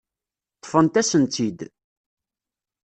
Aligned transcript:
Ṭṭfent-asen-tt-id. 0.57 1.59